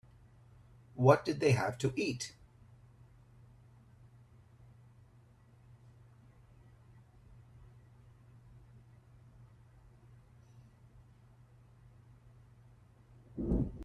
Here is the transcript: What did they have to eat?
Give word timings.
What 0.95 1.25
did 1.25 1.39
they 1.39 1.51
have 1.51 1.77
to 1.79 1.93
eat? 1.95 2.33